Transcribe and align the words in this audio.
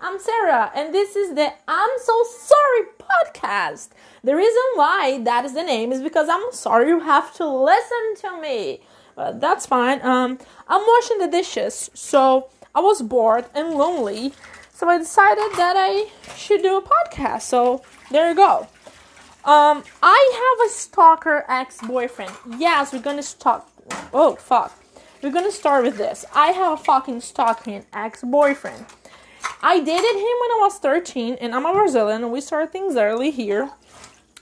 I'm 0.00 0.18
Sarah, 0.18 0.72
and 0.74 0.92
this 0.92 1.14
is 1.14 1.34
the 1.34 1.52
I'm 1.68 1.90
So 2.02 2.24
Sorry 2.24 2.82
podcast. 2.98 3.90
The 4.24 4.34
reason 4.34 4.62
why 4.74 5.20
that 5.22 5.44
is 5.44 5.54
the 5.54 5.62
name 5.62 5.92
is 5.92 6.02
because 6.02 6.28
I'm 6.28 6.52
sorry 6.52 6.88
you 6.88 7.00
have 7.00 7.32
to 7.34 7.46
listen 7.46 8.16
to 8.22 8.40
me. 8.40 8.80
But 9.14 9.40
that's 9.40 9.66
fine. 9.66 10.00
Um, 10.02 10.38
I'm 10.68 10.82
washing 10.82 11.18
the 11.18 11.28
dishes, 11.28 11.90
so 11.94 12.48
I 12.74 12.80
was 12.80 13.02
bored 13.02 13.46
and 13.54 13.74
lonely, 13.74 14.32
so 14.72 14.88
I 14.88 14.98
decided 14.98 15.52
that 15.56 15.74
I 15.76 16.10
should 16.36 16.62
do 16.62 16.76
a 16.76 16.82
podcast. 16.82 17.42
So 17.42 17.82
there 18.10 18.28
you 18.28 18.34
go. 18.34 18.68
Um, 19.44 19.84
I 20.02 20.56
have 20.58 20.68
a 20.68 20.72
stalker 20.72 21.44
ex-boyfriend. 21.48 22.32
Yes, 22.58 22.92
we're 22.92 23.00
gonna 23.00 23.22
stalk. 23.22 23.70
Oh 24.12 24.34
fuck. 24.34 24.76
We're 25.22 25.32
gonna 25.32 25.52
start 25.52 25.84
with 25.84 25.96
this. 25.96 26.24
I 26.34 26.48
have 26.48 26.72
a 26.72 26.82
fucking 26.82 27.20
stalking 27.20 27.86
ex-boyfriend. 27.92 28.86
I 29.62 29.78
dated 29.78 30.16
him 30.16 30.36
when 30.40 30.50
I 30.52 30.58
was 30.60 30.78
13, 30.78 31.38
and 31.40 31.54
I'm 31.54 31.66
a 31.66 31.72
Brazilian, 31.72 32.22
and 32.22 32.32
we 32.32 32.40
started 32.40 32.72
things 32.72 32.96
early 32.96 33.30
here. 33.30 33.70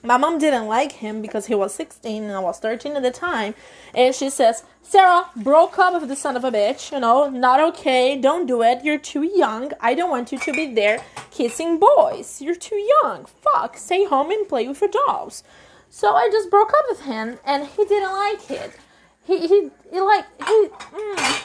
My 0.05 0.18
mom 0.18 0.38
didn't 0.38 0.66
like 0.66 0.92
him 0.92 1.22
because 1.22 1.46
he 1.46 1.55
was 1.55 1.72
16 1.74 2.24
and 2.24 2.32
I 2.32 2.38
was 2.38 2.59
13 2.59 2.95
at 2.95 3.02
the 3.02 3.10
time. 3.10 3.55
And 3.95 4.14
she 4.14 4.28
says, 4.28 4.62
Sarah, 4.82 5.30
broke 5.34 5.78
up 5.78 5.98
with 5.98 6.10
the 6.10 6.16
son 6.16 6.36
of 6.36 6.45
a 6.45 6.50
bitch, 6.50 6.92
you 6.92 7.00
know, 7.00 7.30
not 7.30 7.58
okay, 7.58 8.14
don't 8.20 8.45
do 8.45 8.62
it, 8.62 8.84
you're 8.84 8.98
too 8.98 9.22
young, 9.22 9.72
I 9.80 9.95
don't 9.95 10.10
want 10.10 10.30
you 10.30 10.38
to 10.38 10.52
be 10.52 10.74
there 10.74 11.02
kissing 11.30 11.78
boys, 11.78 12.42
you're 12.42 12.55
too 12.55 12.86
young, 13.02 13.24
fuck, 13.24 13.78
stay 13.78 14.05
home 14.05 14.30
and 14.30 14.46
play 14.46 14.69
with 14.69 14.83
your 14.83 14.91
dolls. 14.91 15.42
So 15.88 16.12
I 16.12 16.28
just 16.30 16.50
broke 16.50 16.74
up 16.74 16.84
with 16.91 17.00
him 17.00 17.38
and 17.46 17.66
he 17.66 17.86
didn't 17.86 18.12
like 18.12 18.50
it. 18.50 18.77
He, 19.24 19.48
he, 19.48 19.70
he 19.91 20.00
like, 20.00 20.27
he, 20.46 20.69
mm, 20.92 21.44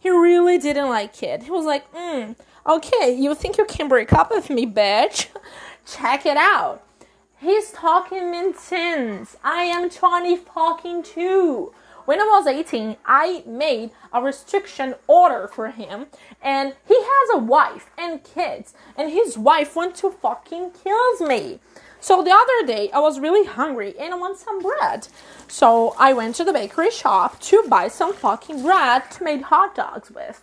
he 0.00 0.10
really 0.10 0.58
didn't 0.58 0.88
like 0.88 1.22
it. 1.22 1.44
He 1.44 1.50
was 1.52 1.64
like, 1.64 1.90
mm, 1.92 2.34
okay, 2.66 3.14
you 3.14 3.34
think 3.34 3.58
you 3.58 3.64
can 3.64 3.88
break 3.88 4.12
up 4.12 4.30
with 4.30 4.50
me, 4.50 4.66
bitch? 4.66 5.28
Check 5.86 6.26
it 6.26 6.36
out. 6.36 6.82
He's 7.38 7.72
talking 7.72 8.30
me 8.30 8.52
since 8.56 9.36
I 9.42 9.62
am 9.64 9.90
20 9.90 10.36
fucking 10.36 11.02
2. 11.02 11.72
When 12.04 12.20
I 12.20 12.24
was 12.24 12.46
18, 12.46 12.96
I 13.06 13.44
made 13.46 13.90
a 14.12 14.20
restriction 14.20 14.94
order 15.06 15.48
for 15.48 15.68
him, 15.68 16.06
and 16.40 16.74
he 16.86 16.96
has 16.96 17.34
a 17.34 17.38
wife 17.38 17.90
and 17.96 18.24
kids, 18.24 18.74
and 18.96 19.10
his 19.10 19.38
wife 19.38 19.76
wants 19.76 20.00
to 20.00 20.10
fucking 20.10 20.72
kills 20.72 21.20
me. 21.20 21.60
So 22.00 22.24
the 22.24 22.32
other 22.32 22.66
day, 22.66 22.90
I 22.90 22.98
was 22.98 23.20
really 23.20 23.46
hungry 23.46 23.94
and 23.98 24.12
I 24.12 24.16
want 24.16 24.36
some 24.36 24.60
bread. 24.60 25.06
So 25.46 25.94
I 25.96 26.12
went 26.12 26.34
to 26.36 26.44
the 26.44 26.52
bakery 26.52 26.90
shop 26.90 27.38
to 27.42 27.62
buy 27.68 27.86
some 27.86 28.12
fucking 28.12 28.62
bread 28.62 29.08
to 29.12 29.22
make 29.22 29.42
hot 29.42 29.76
dogs 29.76 30.10
with. 30.10 30.40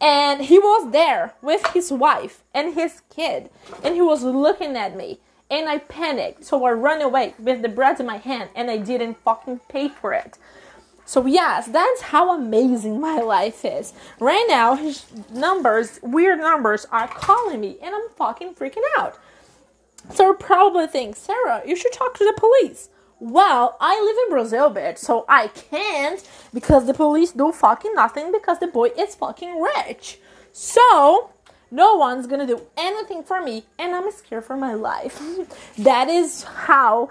And 0.00 0.42
he 0.42 0.58
was 0.58 0.92
there 0.92 1.34
with 1.40 1.66
his 1.68 1.90
wife 1.90 2.42
and 2.52 2.74
his 2.74 3.00
kid, 3.08 3.50
and 3.82 3.94
he 3.94 4.02
was 4.02 4.22
looking 4.22 4.76
at 4.76 4.96
me. 4.96 5.20
And 5.48 5.68
I 5.68 5.78
panicked, 5.78 6.44
so 6.44 6.64
I 6.64 6.70
ran 6.70 7.00
away 7.00 7.34
with 7.38 7.62
the 7.62 7.68
bread 7.68 8.00
in 8.00 8.06
my 8.06 8.16
hand 8.16 8.50
and 8.56 8.68
I 8.68 8.78
didn't 8.78 9.22
fucking 9.22 9.60
pay 9.68 9.88
for 9.88 10.12
it. 10.12 10.38
So 11.04 11.24
yes, 11.24 11.68
that's 11.68 12.02
how 12.02 12.36
amazing 12.36 13.00
my 13.00 13.18
life 13.18 13.64
is. 13.64 13.92
Right 14.18 14.44
now, 14.48 14.74
his 14.74 15.06
numbers, 15.32 16.00
weird 16.02 16.40
numbers, 16.40 16.84
are 16.90 17.06
calling 17.06 17.60
me, 17.60 17.78
and 17.80 17.94
I'm 17.94 18.08
fucking 18.16 18.54
freaking 18.54 18.82
out. 18.98 19.16
So 20.12 20.34
probably 20.34 20.88
think, 20.88 21.14
Sarah, 21.14 21.62
you 21.64 21.76
should 21.76 21.92
talk 21.92 22.14
to 22.14 22.24
the 22.24 22.34
police. 22.36 22.88
Well, 23.18 23.76
I 23.80 24.00
live 24.00 24.16
in 24.26 24.30
Brazil, 24.30 24.70
bitch, 24.70 24.98
so 24.98 25.24
I 25.28 25.48
can't 25.48 26.22
because 26.52 26.86
the 26.86 26.94
police 26.94 27.32
do 27.32 27.50
fucking 27.52 27.94
nothing 27.94 28.30
because 28.30 28.58
the 28.58 28.66
boy 28.66 28.88
is 28.98 29.14
fucking 29.14 29.60
rich. 29.60 30.18
So 30.52 31.30
no 31.70 31.94
one's 31.94 32.26
gonna 32.26 32.46
do 32.46 32.62
anything 32.76 33.22
for 33.22 33.42
me, 33.42 33.64
and 33.78 33.94
I'm 33.94 34.10
scared 34.12 34.44
for 34.44 34.56
my 34.56 34.74
life. 34.74 35.20
that 35.78 36.08
is 36.08 36.42
how 36.42 37.08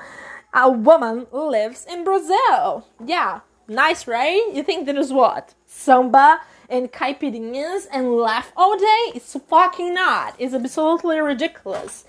a 0.54 0.70
woman 0.70 1.28
lives 1.32 1.86
in 1.90 2.04
Brazil. 2.04 2.88
Yeah, 3.04 3.42
Nice, 3.68 4.06
right? 4.08 4.52
You 4.54 4.62
think 4.62 4.86
that 4.86 4.96
is 4.96 5.12
what? 5.12 5.56
Samba 5.66 6.42
and 6.70 6.92
caipirinhas 6.92 7.88
and 7.92 8.16
laugh 8.16 8.52
all 8.56 8.78
day? 8.78 9.12
It's 9.16 9.36
fucking 9.48 9.94
not. 9.94 10.36
It's 10.38 10.54
absolutely 10.54 11.20
ridiculous. 11.20 12.06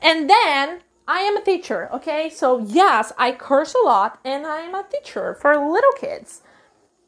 And 0.00 0.30
then 0.30 0.80
I 1.06 1.20
am 1.20 1.36
a 1.36 1.44
teacher, 1.44 1.88
okay? 1.92 2.30
So 2.30 2.60
yes, 2.60 3.12
I 3.18 3.32
curse 3.32 3.74
a 3.74 3.84
lot 3.84 4.18
and 4.24 4.46
I 4.46 4.60
am 4.60 4.74
a 4.74 4.84
teacher 4.84 5.34
for 5.34 5.54
little 5.56 5.92
kids. 5.98 6.42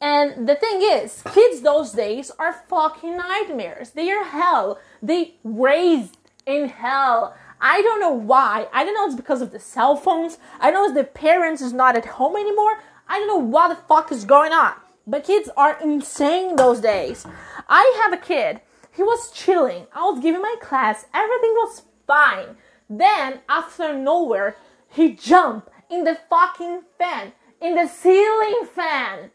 And 0.01 0.49
the 0.49 0.55
thing 0.55 0.81
is, 0.81 1.23
kids 1.33 1.61
those 1.61 1.93
days 1.93 2.29
are 2.37 2.65
fucking 2.67 3.15
nightmares. 3.15 3.91
They 3.91 4.11
are 4.11 4.25
hell. 4.25 4.79
They 5.01 5.35
raised 5.43 6.17
in 6.45 6.67
hell. 6.67 7.35
I 7.61 7.81
don't 7.81 8.01
know 8.01 8.11
why. 8.11 8.67
I 8.73 8.83
don't 8.83 8.93
know 8.93 9.05
it's 9.05 9.15
because 9.15 9.41
of 9.41 9.51
the 9.51 9.59
cell 9.59 9.95
phones. 9.95 10.37
I 10.59 10.71
know 10.71 10.83
it's 10.83 10.93
the 10.93 11.05
parents 11.05 11.61
is 11.61 11.71
not 11.71 11.95
at 11.95 12.05
home 12.05 12.35
anymore. 12.35 12.79
I 13.07 13.17
don't 13.19 13.27
know 13.27 13.37
what 13.37 13.69
the 13.69 13.87
fuck 13.87 14.11
is 14.11 14.25
going 14.25 14.51
on. 14.51 14.73
But 15.07 15.23
kids 15.23 15.49
are 15.55 15.79
insane 15.81 16.57
those 16.57 16.81
days. 16.81 17.25
I 17.69 18.01
have 18.03 18.11
a 18.11 18.21
kid. 18.21 18.59
He 18.91 19.01
was 19.01 19.31
chilling. 19.31 19.87
I 19.95 20.01
was 20.01 20.19
giving 20.19 20.41
my 20.41 20.55
class. 20.61 21.05
Everything 21.13 21.51
was 21.51 21.83
fine. 22.05 22.57
Then, 22.89 23.39
after 23.49 23.93
nowhere, 23.97 24.55
he 24.89 25.13
jumped 25.13 25.69
in 25.89 26.03
the 26.03 26.17
fucking 26.29 26.81
fan, 26.97 27.33
in 27.61 27.75
the 27.75 27.87
ceiling 27.87 28.67
fan. 28.73 29.31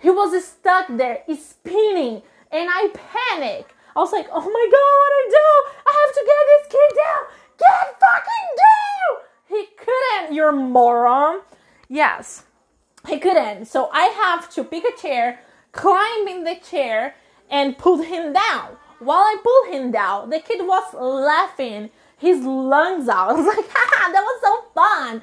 He 0.00 0.10
was 0.10 0.44
stuck 0.44 0.86
there, 0.88 1.22
spinning, 1.38 2.22
and 2.50 2.68
I 2.70 2.88
panicked. 2.94 3.72
I 3.94 4.00
was 4.00 4.12
like, 4.12 4.26
oh 4.32 4.40
my 4.40 4.66
god, 4.74 4.92
what 4.98 5.10
do 5.10 5.18
I 5.18 5.28
do? 5.30 5.48
I 5.86 5.92
have 6.00 6.14
to 6.14 6.24
get 6.26 6.42
this 6.48 6.66
kid 6.72 6.96
down. 7.04 7.22
Get 7.58 8.00
fucking 8.00 8.48
down! 8.56 9.22
He 9.48 9.66
couldn't, 9.76 10.34
you 10.34 10.50
moron. 10.52 11.40
Yes, 11.88 12.44
he 13.06 13.18
couldn't. 13.18 13.66
So 13.66 13.90
I 13.92 14.04
have 14.04 14.50
to 14.54 14.64
pick 14.64 14.84
a 14.84 15.00
chair, 15.00 15.40
climb 15.72 16.26
in 16.26 16.44
the 16.44 16.56
chair, 16.56 17.14
and 17.50 17.76
pull 17.76 17.98
him 17.98 18.32
down. 18.32 18.76
While 18.98 19.18
I 19.18 19.36
pull 19.42 19.72
him 19.72 19.90
down, 19.90 20.30
the 20.30 20.40
kid 20.40 20.66
was 20.66 20.94
laughing 20.94 21.90
his 22.22 22.40
lungs 22.44 23.08
out. 23.08 23.30
I 23.30 23.32
was 23.34 23.46
like, 23.46 23.66
haha, 23.68 24.12
that 24.12 24.22
was 24.22 24.40
so 24.40 24.62
fun. 24.74 25.22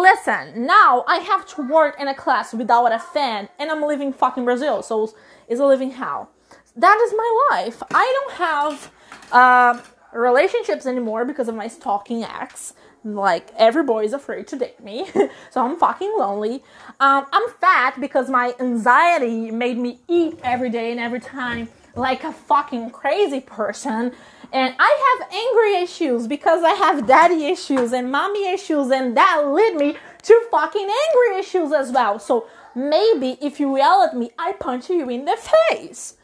Listen, 0.00 0.64
now 0.64 1.04
I 1.08 1.16
have 1.16 1.44
to 1.56 1.62
work 1.62 1.98
in 1.98 2.06
a 2.06 2.14
class 2.14 2.54
without 2.54 2.92
a 2.92 3.00
fan, 3.00 3.48
and 3.58 3.70
I'm 3.70 3.82
living 3.82 4.12
fucking 4.12 4.44
Brazil, 4.44 4.82
so 4.82 5.12
it's 5.48 5.60
a 5.60 5.66
living 5.66 5.90
hell. 5.90 6.30
That 6.76 7.00
is 7.04 7.12
my 7.16 7.48
life. 7.50 7.82
I 7.92 8.04
don't 8.20 8.34
have 8.34 8.92
uh, 9.32 9.80
relationships 10.12 10.86
anymore 10.86 11.24
because 11.24 11.48
of 11.48 11.56
my 11.56 11.66
stalking 11.66 12.22
ex. 12.22 12.74
Like 13.04 13.50
every 13.56 13.82
boy 13.82 14.04
is 14.04 14.12
afraid 14.12 14.46
to 14.48 14.56
date 14.56 14.82
me, 14.82 15.08
so 15.50 15.64
I'm 15.64 15.76
fucking 15.76 16.14
lonely. 16.16 16.62
Um, 17.00 17.26
I'm 17.32 17.48
fat 17.60 18.00
because 18.00 18.30
my 18.30 18.54
anxiety 18.60 19.50
made 19.50 19.76
me 19.76 20.00
eat 20.08 20.38
every 20.44 20.70
day 20.70 20.92
and 20.92 21.00
every 21.00 21.20
time 21.20 21.68
like 21.94 22.24
a 22.24 22.32
fucking 22.32 22.90
crazy 22.90 23.40
person. 23.40 24.12
And 24.52 24.74
I 24.78 25.18
have 25.20 25.32
angry 25.32 25.82
issues 25.82 26.26
because 26.26 26.62
I 26.62 26.72
have 26.72 27.06
daddy 27.06 27.46
issues 27.46 27.92
and 27.92 28.12
mommy 28.12 28.52
issues, 28.52 28.90
and 28.90 29.16
that 29.16 29.46
led 29.46 29.74
me 29.76 29.96
to 30.22 30.42
fucking 30.50 30.88
angry 30.88 31.38
issues 31.40 31.72
as 31.72 31.90
well. 31.90 32.18
So 32.18 32.46
maybe 32.74 33.38
if 33.40 33.58
you 33.58 33.76
yell 33.76 34.02
at 34.02 34.16
me, 34.16 34.30
I 34.38 34.52
punch 34.52 34.90
you 34.90 35.08
in 35.08 35.24
the 35.24 35.36
face. 35.70 36.16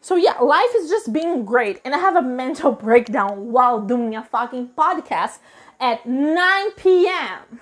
So 0.00 0.16
yeah, 0.16 0.38
life 0.38 0.70
is 0.76 0.88
just 0.88 1.12
being 1.12 1.44
great, 1.44 1.80
and 1.84 1.94
I 1.94 1.98
have 1.98 2.16
a 2.16 2.22
mental 2.22 2.72
breakdown 2.72 3.52
while 3.52 3.80
doing 3.80 4.16
a 4.16 4.24
fucking 4.24 4.70
podcast 4.76 5.38
at 5.82 6.06
9 6.06 6.70
p.m. 6.76 7.60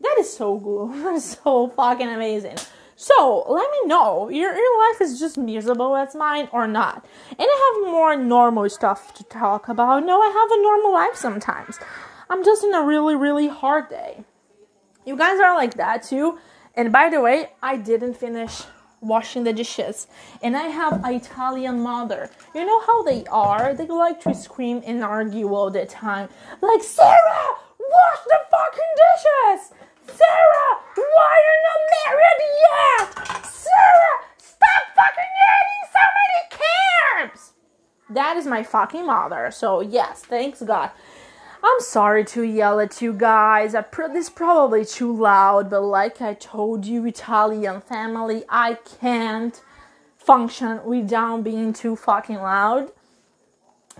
That 0.00 0.16
is 0.18 0.36
so 0.36 0.58
good. 0.58 0.90
That 1.04 1.14
is 1.14 1.38
so 1.42 1.68
fucking 1.68 2.08
amazing. 2.08 2.56
So 2.96 3.44
let 3.48 3.70
me 3.70 3.88
know 3.88 4.28
your 4.28 4.54
your 4.54 4.88
life 4.88 5.00
is 5.00 5.20
just 5.20 5.38
miserable 5.38 5.94
as 5.96 6.14
mine 6.14 6.48
or 6.52 6.66
not. 6.66 7.04
And 7.30 7.48
I 7.54 7.56
have 7.66 7.92
more 7.92 8.16
normal 8.16 8.68
stuff 8.68 9.14
to 9.14 9.24
talk 9.24 9.68
about. 9.68 10.04
No, 10.04 10.20
I 10.20 10.28
have 10.28 10.50
a 10.58 10.62
normal 10.62 10.92
life 10.92 11.14
sometimes. 11.14 11.78
I'm 12.28 12.44
just 12.44 12.64
in 12.64 12.74
a 12.74 12.82
really 12.82 13.14
really 13.14 13.48
hard 13.48 13.88
day. 13.90 14.24
You 15.04 15.16
guys 15.16 15.38
are 15.40 15.54
like 15.54 15.74
that 15.74 16.02
too. 16.02 16.38
And 16.74 16.90
by 16.90 17.08
the 17.08 17.20
way, 17.20 17.52
I 17.62 17.76
didn't 17.76 18.14
finish 18.14 18.62
washing 19.00 19.44
the 19.44 19.52
dishes. 19.52 20.06
And 20.42 20.56
I 20.56 20.68
have 20.68 21.04
an 21.04 21.14
Italian 21.14 21.80
mother. 21.80 22.30
You 22.54 22.64
know 22.64 22.80
how 22.80 23.02
they 23.02 23.24
are? 23.26 23.74
They 23.74 23.86
like 23.86 24.20
to 24.22 24.34
scream 24.34 24.82
and 24.86 25.02
argue 25.04 25.54
all 25.54 25.70
the 25.70 25.86
time. 25.86 26.28
Like, 26.60 26.82
Sarah, 26.82 27.56
wash 27.78 28.22
the 28.24 28.40
fucking 28.50 28.92
dishes! 29.02 29.72
Sarah, 30.06 30.80
why 30.96 31.34
are 31.36 31.46
you 31.48 31.58
not 31.68 31.80
married 31.98 32.42
yet? 32.66 33.44
Sarah, 33.44 34.16
stop 34.38 34.84
fucking 34.94 35.32
eating 35.50 35.84
so 35.92 36.04
many 36.18 37.30
carbs! 37.30 37.50
That 38.10 38.36
is 38.36 38.46
my 38.46 38.62
fucking 38.62 39.06
mother. 39.06 39.50
So, 39.50 39.80
yes, 39.80 40.22
thanks 40.22 40.62
God. 40.62 40.90
I'm 41.68 41.80
sorry 41.80 42.24
to 42.26 42.42
yell 42.42 42.78
at 42.78 43.02
you 43.02 43.12
guys. 43.12 43.74
I 43.74 43.82
pr- 43.82 44.06
this 44.12 44.26
is 44.26 44.30
probably 44.30 44.84
too 44.84 45.12
loud, 45.12 45.68
but 45.68 45.82
like 45.82 46.22
I 46.22 46.34
told 46.34 46.86
you, 46.86 47.04
Italian 47.06 47.80
family, 47.80 48.44
I 48.48 48.74
can't 49.00 49.60
function 50.16 50.84
without 50.84 51.42
being 51.42 51.72
too 51.72 51.96
fucking 51.96 52.36
loud. 52.36 52.92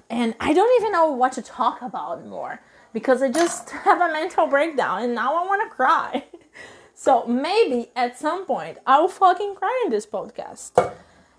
and 0.08 0.34
I 0.38 0.52
don't 0.52 0.80
even 0.80 0.92
know 0.92 1.10
what 1.10 1.32
to 1.32 1.42
talk 1.42 1.82
about 1.82 2.24
more 2.26 2.60
because 2.92 3.20
I 3.22 3.30
just 3.30 3.70
have 3.86 4.00
a 4.00 4.12
mental 4.12 4.46
breakdown 4.46 5.02
and 5.02 5.14
now 5.14 5.34
I 5.36 5.44
want 5.46 5.68
to 5.68 5.74
cry. 5.74 6.24
so 6.94 7.26
maybe 7.26 7.90
at 7.96 8.16
some 8.18 8.46
point 8.46 8.78
I 8.86 9.00
will 9.00 9.08
fucking 9.08 9.56
cry 9.56 9.82
in 9.84 9.90
this 9.90 10.06
podcast. 10.06 10.70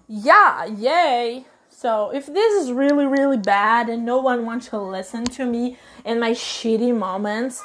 Yeah, 0.08 0.66
yay. 0.66 1.46
So 1.78 2.10
if 2.10 2.26
this 2.26 2.54
is 2.54 2.72
really, 2.72 3.06
really 3.06 3.38
bad 3.38 3.88
and 3.88 4.04
no 4.04 4.18
one 4.18 4.48
wants 4.48 4.70
to 4.70 4.80
listen 4.80 5.26
to 5.26 5.46
me 5.46 5.78
in 6.04 6.20
my 6.20 6.32
shitty 6.32 6.98
moments 6.98 7.62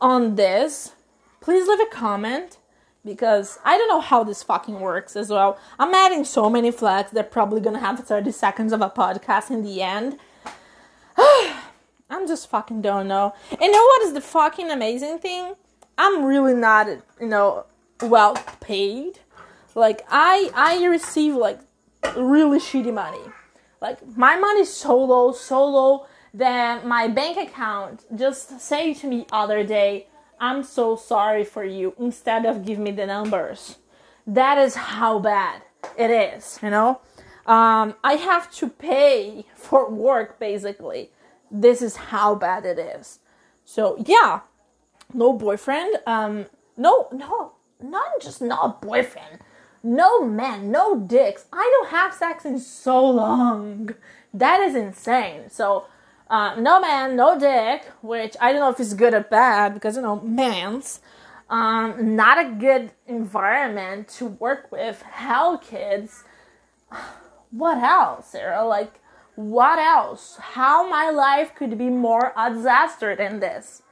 on 0.00 0.34
this, 0.34 0.94
please 1.40 1.68
leave 1.68 1.78
a 1.78 1.86
comment 1.86 2.58
because 3.04 3.60
I 3.64 3.78
don't 3.78 3.86
know 3.86 4.00
how 4.00 4.24
this 4.24 4.42
fucking 4.42 4.80
works 4.80 5.14
as 5.14 5.30
well. 5.30 5.60
I'm 5.78 5.94
adding 5.94 6.24
so 6.24 6.50
many 6.50 6.72
flags, 6.72 7.12
they're 7.12 7.22
probably 7.22 7.60
gonna 7.60 7.78
have 7.78 8.00
30 8.00 8.32
seconds 8.32 8.72
of 8.72 8.80
a 8.80 8.90
podcast 8.90 9.52
in 9.52 9.62
the 9.62 9.80
end. 9.80 10.18
I'm 11.16 12.26
just 12.26 12.50
fucking 12.50 12.82
don't 12.82 13.06
know. 13.06 13.32
And 13.48 13.60
you 13.60 13.70
know 13.70 13.84
what 13.84 14.02
is 14.02 14.12
the 14.12 14.20
fucking 14.20 14.72
amazing 14.72 15.20
thing? 15.20 15.54
I'm 15.96 16.24
really 16.24 16.54
not, 16.54 16.88
you 17.20 17.28
know, 17.28 17.66
well 18.00 18.34
paid. 18.60 19.20
Like 19.76 20.04
I 20.10 20.50
I 20.52 20.84
receive 20.84 21.36
like 21.36 21.60
really 22.16 22.58
shitty 22.58 22.92
money. 22.92 23.22
Like 23.82 24.16
my 24.16 24.36
money's 24.36 24.72
so 24.72 24.96
low, 24.96 25.32
so 25.32 25.66
low 25.66 26.06
that 26.32 26.86
my 26.86 27.08
bank 27.08 27.36
account 27.36 28.06
just 28.16 28.60
say 28.60 28.94
to 28.94 29.08
me 29.08 29.26
other 29.32 29.64
day, 29.64 30.06
I'm 30.38 30.62
so 30.62 30.94
sorry 30.94 31.44
for 31.44 31.64
you 31.64 31.92
instead 31.98 32.46
of 32.46 32.64
give 32.64 32.78
me 32.78 32.92
the 32.92 33.06
numbers. 33.06 33.78
That 34.24 34.56
is 34.56 34.76
how 34.76 35.18
bad 35.18 35.62
it 35.98 36.10
is, 36.12 36.60
you 36.62 36.70
know? 36.70 37.00
Um, 37.44 37.96
I 38.04 38.14
have 38.14 38.52
to 38.52 38.68
pay 38.68 39.46
for 39.56 39.90
work 39.90 40.38
basically. 40.38 41.10
This 41.50 41.82
is 41.82 41.96
how 41.96 42.36
bad 42.36 42.64
it 42.64 42.78
is. 42.78 43.18
So 43.64 43.96
yeah, 44.06 44.42
no 45.12 45.32
boyfriend. 45.32 45.98
Um, 46.06 46.46
no, 46.76 47.08
no, 47.10 47.54
not 47.82 48.20
just 48.20 48.40
not 48.40 48.80
boyfriend. 48.80 49.40
No 49.82 50.24
man, 50.24 50.70
no 50.70 50.98
dicks. 50.98 51.46
I 51.52 51.68
don't 51.74 51.90
have 51.90 52.14
sex 52.14 52.44
in 52.44 52.58
so 52.58 53.04
long. 53.04 53.94
That 54.32 54.60
is 54.60 54.74
insane. 54.74 55.50
So 55.50 55.86
uh, 56.30 56.54
no 56.58 56.80
man, 56.80 57.16
no 57.16 57.38
dick, 57.38 57.84
which 58.00 58.36
I 58.40 58.52
don't 58.52 58.60
know 58.60 58.70
if 58.70 58.80
it's 58.80 58.94
good 58.94 59.12
or 59.12 59.20
bad 59.20 59.74
because 59.74 59.96
you 59.96 60.02
know, 60.02 60.20
man's. 60.20 61.00
Um, 61.50 62.16
not 62.16 62.38
a 62.38 62.48
good 62.48 62.92
environment 63.06 64.08
to 64.16 64.26
work 64.26 64.72
with. 64.72 65.02
Hell, 65.02 65.58
kids. 65.58 66.24
What 67.50 67.76
else, 67.76 68.28
Sarah? 68.28 68.64
Like, 68.64 68.94
what 69.34 69.78
else? 69.78 70.38
How 70.40 70.88
my 70.88 71.10
life 71.10 71.54
could 71.54 71.76
be 71.76 71.90
more 71.90 72.32
a 72.34 72.50
disaster 72.50 73.14
than 73.14 73.40
this? 73.40 73.82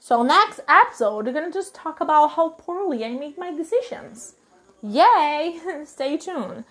So, 0.00 0.24
next 0.24 0.58
episode, 0.66 1.26
we're 1.26 1.32
gonna 1.32 1.52
just 1.52 1.76
talk 1.76 2.00
about 2.00 2.32
how 2.32 2.48
poorly 2.48 3.04
I 3.04 3.10
make 3.10 3.38
my 3.38 3.52
decisions. 3.52 4.34
Yay! 4.84 5.58
Stay 5.84 6.18
tuned. 6.18 6.64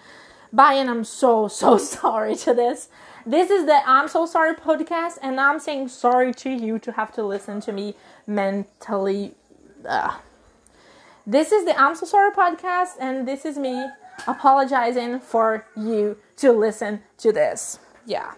Bye, 0.52 0.74
and 0.74 0.90
I'm 0.90 1.04
so, 1.04 1.48
so 1.48 1.78
sorry 1.98 2.36
to 2.38 2.54
this. 2.54 2.90
This 3.26 3.50
is 3.50 3.66
the 3.66 3.82
I'm 3.88 4.08
So 4.08 4.26
Sorry 4.26 4.54
podcast, 4.54 5.18
and 5.22 5.40
I'm 5.40 5.60
saying 5.60 5.88
sorry 5.88 6.34
to 6.36 6.50
you 6.50 6.78
to 6.80 6.92
have 6.92 7.12
to 7.14 7.24
listen 7.24 7.60
to 7.62 7.72
me 7.72 7.96
mentally. 8.28 9.34
Uh. 9.88 10.18
This 11.26 11.52
is 11.52 11.66
the 11.66 11.80
I'm 11.80 11.96
So 11.96 12.06
Sorry 12.06 12.32
podcast, 12.32 12.92
and 13.00 13.28
this 13.28 13.46
is 13.46 13.58
me 13.58 13.88
apologizing 14.28 15.20
for 15.20 15.66
you 15.76 16.18
to 16.38 16.52
listen 16.52 17.02
to 17.18 17.32
this. 17.32 17.80
Yeah. 18.06 18.34